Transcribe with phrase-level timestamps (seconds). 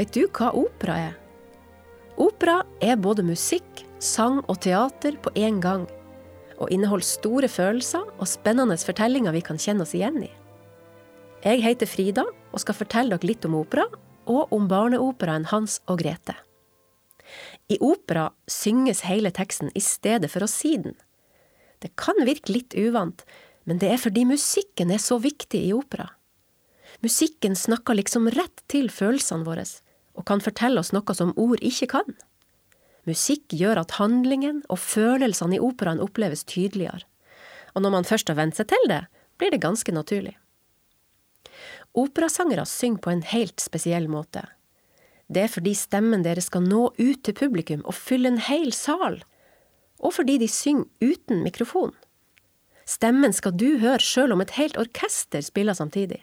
[0.00, 1.16] Vet du hva opera er?
[2.16, 5.82] Opera er både musikk, sang og teater på én gang,
[6.56, 10.30] og inneholder store følelser og spennende fortellinger vi kan kjenne oss igjen i.
[11.44, 13.84] Jeg heter Frida og skal fortelle dere litt om opera,
[14.24, 16.38] og om barneoperaen Hans og Grete.
[17.68, 20.96] I opera synges hele teksten i stedet for å si den.
[21.84, 23.26] Det kan virke litt uvant,
[23.68, 26.08] men det er fordi musikken er så viktig i opera.
[27.04, 29.68] Musikken snakker liksom rett til følelsene våre,
[30.18, 32.16] og kan fortelle oss noe som ord ikke kan.
[33.08, 37.06] Musikk gjør at handlingen og følelsene i operaen oppleves tydeligere,
[37.74, 39.04] og når man først har vent seg til det,
[39.40, 40.34] blir det ganske naturlig.
[41.96, 44.44] Operasangere synger på en helt spesiell måte.
[45.30, 49.20] Det er fordi stemmen deres skal nå ut til publikum og fylle en hel sal,
[50.00, 51.94] og fordi de synger uten mikrofon.
[52.90, 56.18] Stemmen skal du høre sjøl om et helt orkester spiller samtidig.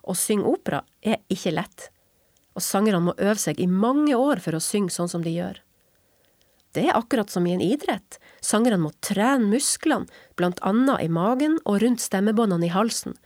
[0.00, 1.90] Å synge opera er ikke lett,
[2.56, 5.60] og sangerne må øve seg i mange år for å synge sånn som de gjør.
[6.74, 10.06] Det er akkurat som i en idrett, sangerne må trene musklene,
[10.38, 13.16] blant annet i magen og rundt stemmebåndene i halsen,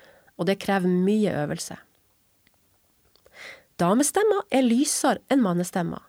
[0.41, 1.77] og det krever mye øvelse.
[3.81, 6.01] Damestemmer er lysere enn mannestemmer,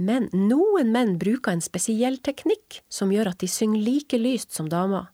[0.00, 4.68] men noen menn bruker en spesiell teknikk som gjør at de synger like lyst som
[4.70, 5.10] damer.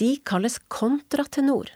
[0.00, 1.68] De kalles kontratenor.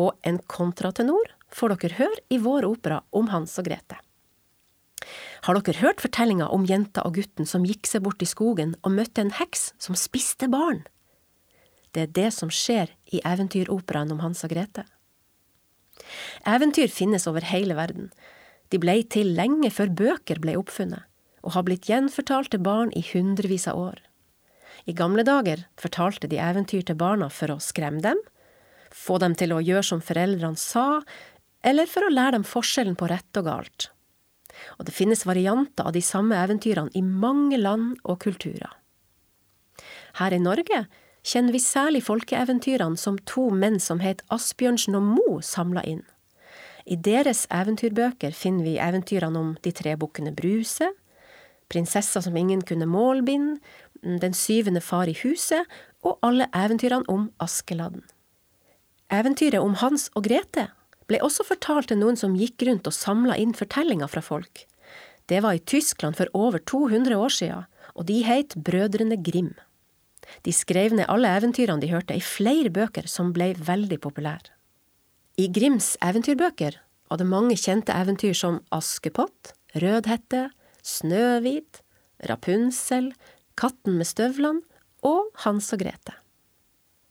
[0.00, 3.98] Og en kontratenor får dere høre i vår opera om Hans og Grete.
[5.46, 8.94] Har dere hørt fortellinga om jenta og gutten som gikk seg bort i skogen og
[8.96, 10.82] møtte en heks som spiste barn?
[11.92, 14.84] Det er det som skjer i eventyroperaen om Hans og Grete.
[16.48, 18.10] Eventyr finnes over hele verden.
[18.70, 21.02] De blei til lenge før bøker ble oppfunnet,
[21.42, 23.98] og har blitt gjenfortalt til barn i hundrevis av år.
[24.86, 28.20] I gamle dager fortalte de eventyr til barna for å skremme dem,
[29.00, 31.00] få dem til å gjøre som foreldrene sa,
[31.64, 33.90] eller for å lære dem forskjellen på rett og galt.
[34.78, 38.72] Og det finnes varianter av de samme eventyrene i mange land og kulturer.
[40.20, 40.84] Her i Norge
[41.24, 46.02] kjenner vi særlig folkeeventyrene som to menn som het Asbjørnsen og Mo samla inn.
[46.90, 50.90] I deres eventyrbøker finner vi eventyrene om de tre bukkene Bruse,
[51.70, 53.60] prinsessa som ingen kunne målbinde,
[54.00, 55.68] Den syvende far i huset
[56.00, 58.00] og alle eventyrene om Askeladden.
[59.10, 60.68] Eventyret om Hans og Grete
[61.10, 64.66] ble også fortalt til noen som gikk rundt og samla inn fortellinger fra folk.
[65.26, 69.52] Det var i Tyskland for over 200 år siden, og de het Brødrene Grim.
[70.46, 74.54] De skrev ned alle eventyrene de hørte, i flere bøker som ble veldig populære.
[75.38, 76.78] I Grims eventyrbøker
[77.10, 80.50] var det mange kjente eventyr som Askepott, Rødhette,
[80.86, 81.82] Snøhvit,
[82.28, 83.10] Rapunsel,
[83.58, 84.62] Katten med støvlene
[85.06, 86.14] og Hans og Grete.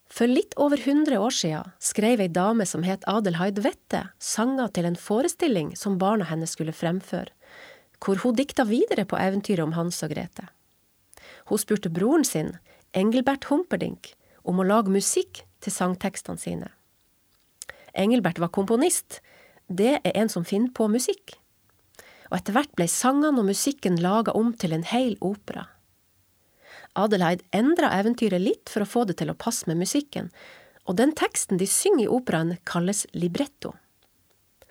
[0.10, 4.88] For litt over 100 år siden skrev ei dame som het Adelheid Wette, sanger til
[4.90, 7.30] en forestilling som barna hennes skulle fremføre,
[8.02, 10.50] hvor hun dikta videre på eventyret om Hans og Grete.
[11.50, 12.56] Hun spurte broren sin,
[12.98, 16.72] Engelbert Humperdinck om å lage musikk til sangtekstene sine.
[17.94, 19.22] Engelbert var komponist,
[19.70, 21.38] det er en som finner på musikk.
[22.30, 25.68] Og etter hvert ble sangene og musikken laga om til en hel opera.
[26.98, 30.32] Adelheid endra eventyret litt for å få det til å passe med musikken,
[30.90, 33.76] og den teksten de synger i operaen, kalles libretto.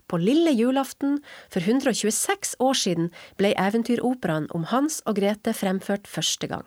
[0.09, 1.19] På lille julaften
[1.53, 6.65] for 126 år siden ble eventyroperaen om Hans og Grete fremført første gang.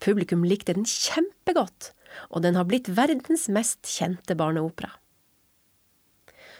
[0.00, 1.92] Publikum likte den kjempegodt,
[2.32, 4.94] og den har blitt verdens mest kjente barneopera.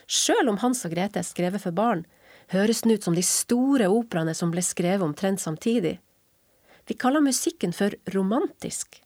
[0.06, 2.04] Sjøl om Hans og Grete er skrevet for barn,
[2.52, 5.96] høres den ut som de store operaene som ble skrevet omtrent samtidig.
[6.86, 9.00] Vi kaller musikken for romantisk.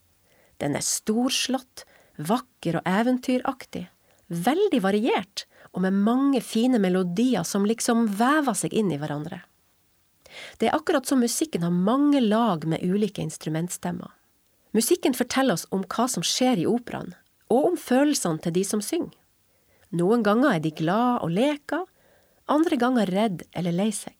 [0.60, 1.86] Den er storslått,
[2.20, 3.86] vakker og eventyraktig,
[4.28, 9.40] veldig variert og med mange fine melodier som liksom vever seg inn i hverandre.
[10.58, 14.10] Det er akkurat som musikken har mange lag med ulike instrumentstemmer.
[14.76, 17.14] Musikken forteller oss om hva som skjer i operaen,
[17.50, 19.16] og om følelsene til de som synger.
[19.90, 21.82] Noen ganger er de glad og leker,
[22.50, 24.14] andre ganger redd eller lei seg.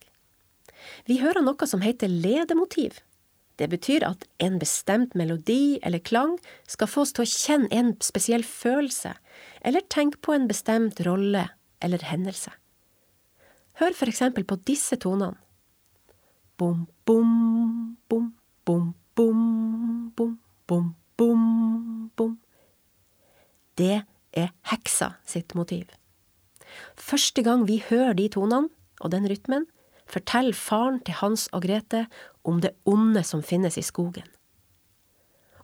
[1.06, 2.98] Vi hører noe som heter ledemotiv.
[3.60, 6.38] Det betyr at en bestemt melodi eller klang
[6.70, 9.12] skal få oss til å kjenne en spesiell følelse,
[9.60, 11.44] eller tenke på en bestemt rolle
[11.84, 12.54] eller hendelse.
[13.80, 15.36] Hør for eksempel på disse tonene.
[16.60, 18.32] Bom, bom, bom,
[18.64, 19.36] bom, bom,
[20.16, 20.34] bom,
[20.68, 21.44] bom, bom,
[22.16, 22.34] bom.
[23.76, 24.02] Det
[24.36, 25.88] er heksa sitt motiv.
[26.96, 28.68] Første gang vi hører de tonene
[29.00, 29.64] og den rytmen,
[30.10, 32.04] forteller faren til Hans og Grete
[32.46, 34.26] om det onde som finnes i skogen.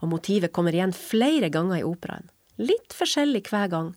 [0.02, 2.28] Og motivet kommer igjen flere ganger i operaen,
[2.60, 3.94] litt forskjellig hver gang,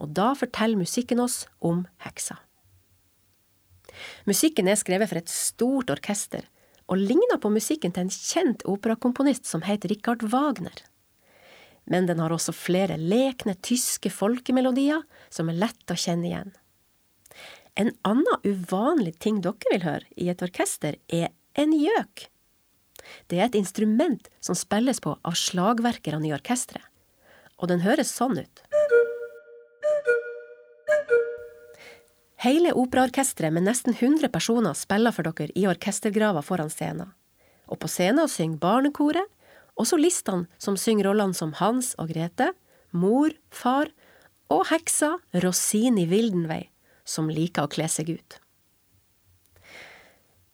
[0.00, 2.38] og da forteller musikken oss om heksa.
[4.28, 6.44] Musikken er skrevet for et stort orkester,
[6.90, 10.74] og ligner på musikken til en kjent operakomponist som het Richard Wagner.
[11.90, 16.50] Men den har også flere lekne tyske folkemelodier som er lett å kjenne igjen.
[17.80, 22.26] En annen uvanlig ting dere vil høre i et orkester, er en gjøk.
[23.32, 26.84] Det er et instrument som spilles på av slagverkerne i orkesteret,
[27.56, 28.62] og den høres sånn ut.
[32.40, 37.10] Hele operaorkesteret med nesten 100 personer spiller for dere i orkestergrava foran scenen.
[37.68, 39.28] Og på scenen synger barnekoret,
[39.76, 42.50] og solistene som synger rollene som Hans og Grete,
[42.92, 43.92] mor, far
[44.52, 46.66] og heksa Rosini Wildenvey,
[47.10, 48.38] som liker å kle seg ut.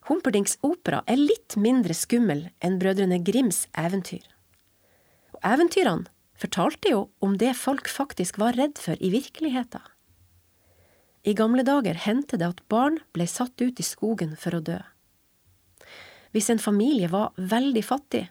[0.06, 4.22] Humperdinks opera er litt mindre skummel enn Brødrene Grims eventyr.
[5.34, 6.06] Og eventyrene
[6.38, 9.82] fortalte jo om det folk faktisk var redd for i virkeligheten.
[11.26, 14.78] I gamle dager hendte det at barn ble satt ut i skogen for å dø.
[16.30, 18.28] Hvis en familie var veldig fattig,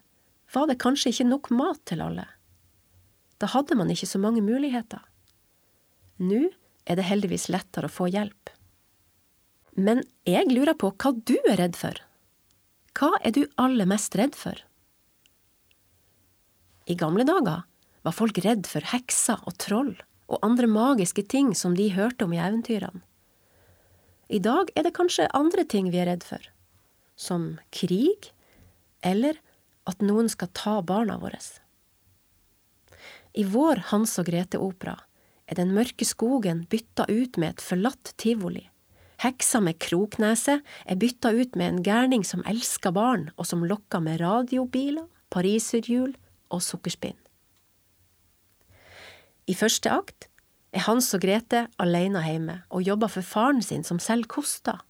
[0.54, 2.28] var det kanskje ikke nok mat til alle.
[3.42, 5.02] Da hadde man ikke så mange muligheter.
[6.24, 6.46] Nå
[6.86, 8.52] er det heldigvis lettere å få hjelp.
[9.76, 11.98] Men jeg lurer på hva du er redd for.
[12.96, 14.56] Hva er du aller mest redd for?
[16.86, 17.66] I gamle dager
[18.06, 19.96] var folk redd for hekser og troll
[20.30, 23.02] og andre magiske ting som de hørte om i eventyrene.
[24.30, 26.42] I dag er det kanskje andre ting vi er redd for,
[27.14, 28.32] som krig,
[29.06, 29.38] eller
[29.86, 31.38] at noen skal ta barna våre.
[33.38, 34.96] I vår Hans og Grete-opera
[35.48, 38.66] er den mørke skogen bytta ut med et forlatt tivoli.
[39.24, 44.04] Heksa med kroknese er bytta ut med en gærning som elsker barn, og som lokker
[44.04, 46.16] med radiobiler, pariserhjul
[46.52, 47.18] og sukkerspinn.
[49.46, 50.28] I første akt
[50.76, 54.82] er Hans og Grete alene hjemme og jobber for faren sin som selger koster.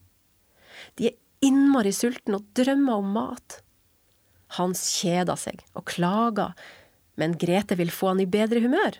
[0.97, 3.59] De er innmari sultne og drømmer om mat.
[4.57, 6.55] Hans kjeder seg og klager,
[7.19, 8.97] men Grete vil få han i bedre humør.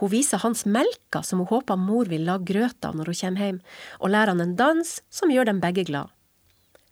[0.00, 3.44] Hun viser Hans melka som hun håper mor vil lage grøt av når hun kommer
[3.44, 3.58] hjem,
[4.00, 6.08] og lærer han en dans som gjør dem begge glad.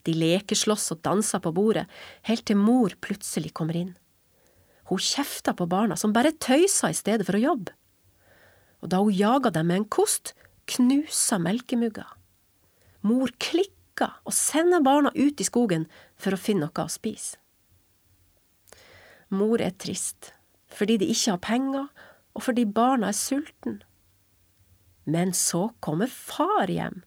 [0.05, 1.87] De lekeslåss og danser på bordet,
[2.29, 3.95] helt til mor plutselig kommer inn.
[4.89, 7.75] Hun kjefter på barna, som bare tøyser i stedet for å jobbe.
[8.85, 10.35] Og da hun jager dem med en kost,
[10.69, 12.07] knuser melkemugga.
[13.09, 15.89] Mor klikker og sender barna ut i skogen
[16.21, 17.41] for å finne noe å spise.
[19.29, 20.33] Mor er trist,
[20.73, 21.89] fordi de ikke har penger,
[22.39, 23.81] og fordi barna er sulten.
[25.11, 27.01] Men så kommer far hjem,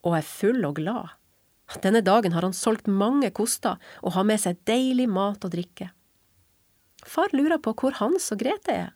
[0.00, 1.12] og er full og glad.
[1.84, 5.90] Denne dagen har han solgt mange koster og har med seg deilig mat og drikke.
[7.04, 8.90] Far lurer på hvor Hans og Grete er.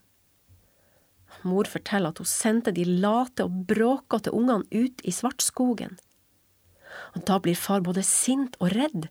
[1.45, 5.97] Mor forteller at hun sendte de late og bråkete ungene ut i Svartskogen.
[7.13, 9.09] Og da blir far både sint og redd,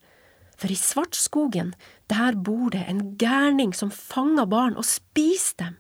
[0.57, 1.75] for i Svartskogen,
[2.11, 5.77] der bor det en gærning som fanger barn og spiser dem.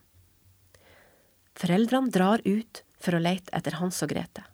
[1.56, 4.44] Foreldrene drar ut for å lete etter Hans og Grete.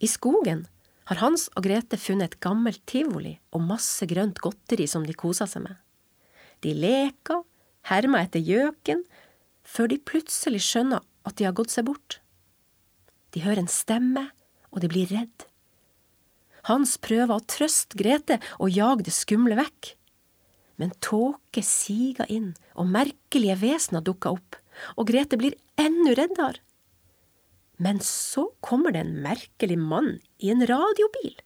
[0.00, 0.64] I skogen
[1.10, 5.50] har Hans og Grete funnet et gammelt tivoli og masse grønt godteri som de koser
[5.50, 5.76] seg med.
[6.64, 7.42] De leker,
[7.90, 9.04] hermer etter gjøken,
[9.64, 12.20] før de plutselig skjønner at de har gått seg bort.
[13.36, 14.28] De hører en stemme,
[14.72, 15.46] og de blir redd.
[16.68, 19.94] Hans prøver å trøste Grete og jage det skumle vekk.
[20.80, 24.59] Men tåke siger inn, og merkelige vesener dukker opp,
[24.96, 26.60] og Grete blir enda reddere.
[27.80, 31.38] Men så kommer det en merkelig mann i en radiobil.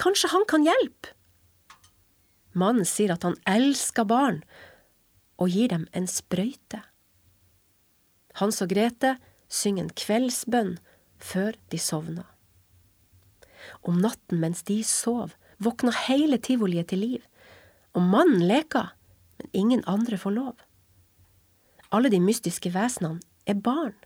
[0.00, 1.12] Kanskje han kan hjelpe?
[2.56, 4.40] Mannen sier at han elsker barn,
[5.40, 6.80] og gir dem en sprøyte.
[8.40, 9.18] Hans og Grete
[9.52, 10.72] synger en kveldsbønn
[11.20, 12.26] før de sovner.
[13.84, 17.22] Om natten mens de sov, våkner hele tivoliet til liv,
[17.92, 18.94] og mannen leker,
[19.38, 20.54] men ingen andre får lov.
[21.90, 23.18] Alle de mystiske vesenene
[23.50, 23.96] er barn,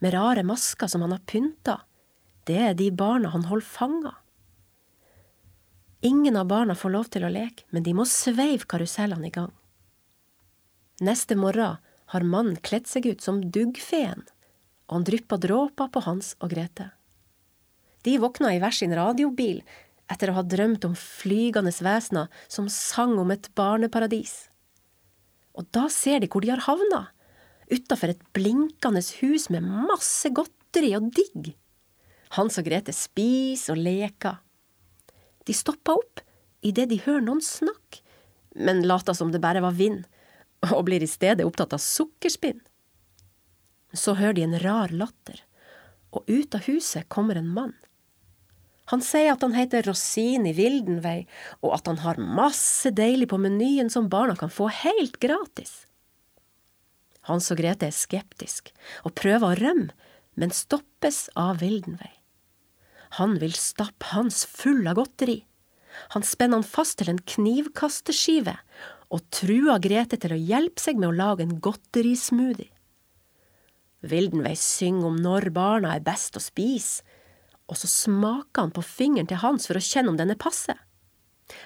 [0.00, 1.80] med rare masker som han har pynta,
[2.48, 4.12] det er de barna han holder fanga.
[6.00, 9.52] Ingen av barna får lov til å leke, men de må sveive karusellene i gang.
[11.04, 11.80] Neste morgen
[12.12, 14.22] har mannen kledd seg ut som duggfeen,
[14.86, 16.92] og han drypper dråper på Hans og Grete.
[18.06, 19.60] De våkna i hver sin radiobil
[20.12, 24.46] etter å ha drømt om flygende vesener som sang om et barneparadis.
[25.58, 27.08] Og da ser de hvor de har havna,
[27.72, 31.54] utafor et blinkende hus med masse godteri og digg.
[32.36, 34.40] Hans og Grete spiser og leker.
[35.46, 36.22] De stopper opp
[36.66, 38.02] idet de hører noen snakke,
[38.56, 40.04] men later som det bare var vind,
[40.72, 42.62] og blir i stedet opptatt av sukkerspinn.
[43.94, 45.42] Så hører de en rar latter,
[46.10, 47.74] og ut av huset kommer en mann.
[48.90, 51.24] Han sier at han heter Rosin i Vildenvei,
[51.62, 55.85] og at han har masse deilig på menyen som barna kan få helt gratis.
[57.26, 58.70] Hans og Grete er skeptisk
[59.04, 59.94] og prøver å rømme,
[60.36, 62.12] men stoppes av Vildenvei.
[63.16, 65.40] Han vil stappe Hans full av godteri.
[66.12, 68.58] Han spenner han fast til en knivkasteskive
[69.14, 72.72] og truer Grete til å hjelpe seg med å lage en godterismoothie.
[74.06, 77.02] Vildenvei synger om når barna er best å spise,
[77.66, 80.76] og så smaker han på fingeren til Hans for å kjenne om den er passe.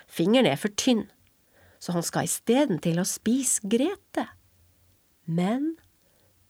[0.09, 1.09] Fingeren er for tynn,
[1.81, 4.29] så han skal isteden til å spise Grete.
[5.31, 5.77] Men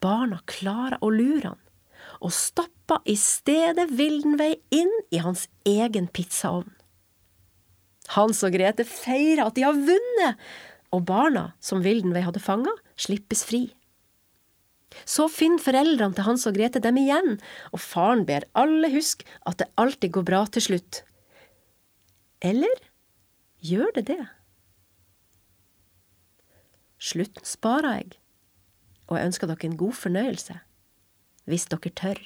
[0.00, 1.60] barna klarer å lure han,
[2.24, 6.70] og stappa i stedet Vildenvei inn i hans egen pizzaovn.
[8.16, 10.40] Hans og Grete feirer at de har vunnet,
[10.90, 13.68] og barna som Vildenvei hadde fanga, slippes fri.
[15.06, 17.36] Så finner foreldrene til Hans og Grete dem igjen,
[17.70, 21.02] og faren ber alle huske at det alltid går bra til slutt.
[22.42, 22.82] Eller
[23.62, 24.24] gjør det det?
[27.00, 28.10] Slutten sparer jeg,
[29.10, 30.60] og jeg ønsker dere en god fornøyelse,
[31.50, 32.20] hvis dere tør.